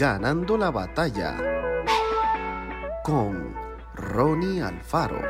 [0.00, 1.36] Ganando la batalla
[3.04, 3.54] con
[3.94, 5.20] Ronnie Alfaro.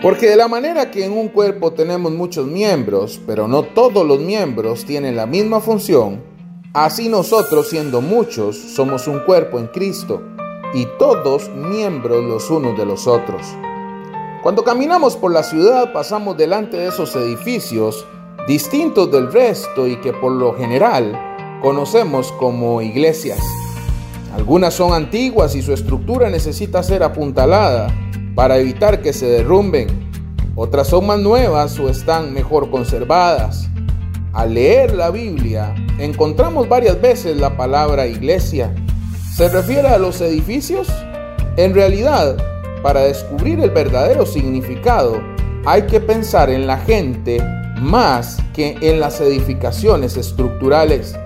[0.00, 4.20] Porque de la manera que en un cuerpo tenemos muchos miembros, pero no todos los
[4.20, 6.22] miembros tienen la misma función,
[6.72, 10.22] así nosotros siendo muchos somos un cuerpo en Cristo
[10.74, 13.42] y todos miembros los unos de los otros.
[14.44, 18.06] Cuando caminamos por la ciudad pasamos delante de esos edificios
[18.48, 21.12] distintos del resto y que por lo general
[21.60, 23.38] conocemos como iglesias.
[24.34, 27.88] Algunas son antiguas y su estructura necesita ser apuntalada
[28.34, 29.88] para evitar que se derrumben.
[30.56, 33.68] Otras son más nuevas o están mejor conservadas.
[34.32, 38.74] Al leer la Biblia, encontramos varias veces la palabra iglesia.
[39.36, 40.88] ¿Se refiere a los edificios?
[41.58, 42.38] En realidad,
[42.82, 45.20] para descubrir el verdadero significado,
[45.66, 47.42] hay que pensar en la gente
[47.80, 51.16] más que en las edificaciones estructurales.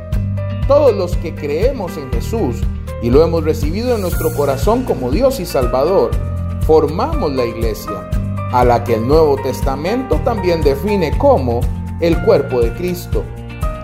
[0.68, 2.56] Todos los que creemos en Jesús
[3.02, 6.10] y lo hemos recibido en nuestro corazón como Dios y Salvador,
[6.66, 8.08] formamos la iglesia,
[8.52, 11.60] a la que el Nuevo Testamento también define como
[12.00, 13.24] el cuerpo de Cristo.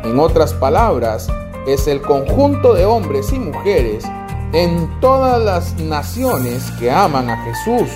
[0.05, 1.29] En otras palabras,
[1.67, 4.05] es el conjunto de hombres y mujeres
[4.53, 7.91] en todas las naciones que aman a Jesús,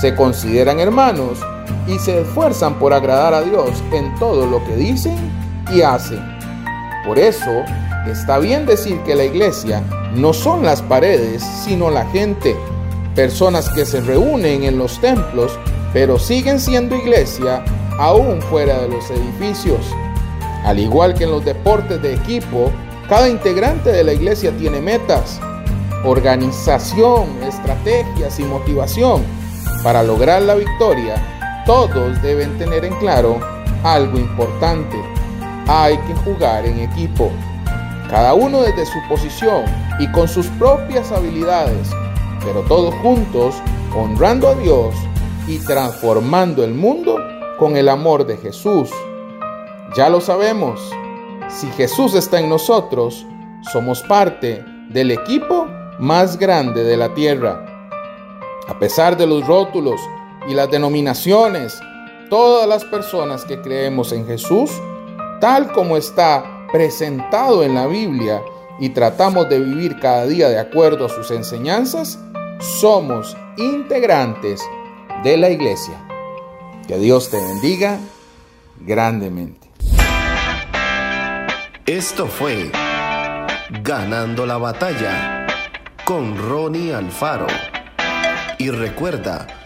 [0.00, 1.38] se consideran hermanos
[1.86, 5.16] y se esfuerzan por agradar a Dios en todo lo que dicen
[5.72, 6.20] y hacen.
[7.06, 7.62] Por eso,
[8.10, 9.82] está bien decir que la iglesia
[10.14, 12.56] no son las paredes, sino la gente
[13.14, 15.58] personas que se reúnen en los templos,
[15.92, 17.64] pero siguen siendo iglesia
[17.98, 19.80] aún fuera de los edificios.
[20.64, 22.70] Al igual que en los deportes de equipo,
[23.08, 25.40] cada integrante de la iglesia tiene metas,
[26.04, 29.22] organización, estrategias y motivación.
[29.82, 31.14] Para lograr la victoria,
[31.66, 33.38] todos deben tener en claro
[33.84, 34.96] algo importante.
[35.68, 37.30] Hay que jugar en equipo.
[38.08, 39.64] Cada uno desde su posición
[39.98, 41.90] y con sus propias habilidades
[42.46, 43.56] pero todos juntos
[43.94, 44.94] honrando a Dios
[45.48, 47.18] y transformando el mundo
[47.58, 48.90] con el amor de Jesús.
[49.96, 50.80] Ya lo sabemos,
[51.48, 53.26] si Jesús está en nosotros,
[53.72, 55.66] somos parte del equipo
[55.98, 57.66] más grande de la tierra.
[58.68, 60.00] A pesar de los rótulos
[60.48, 61.80] y las denominaciones,
[62.30, 64.70] todas las personas que creemos en Jesús,
[65.40, 68.42] tal como está presentado en la Biblia,
[68.78, 72.18] y tratamos de vivir cada día de acuerdo a sus enseñanzas,
[72.80, 74.62] somos integrantes
[75.24, 75.94] de la iglesia.
[76.86, 77.98] Que Dios te bendiga
[78.80, 79.66] grandemente.
[81.86, 82.70] Esto fue
[83.82, 85.46] Ganando la batalla
[86.04, 87.48] con Ronnie Alfaro.
[88.58, 89.65] Y recuerda,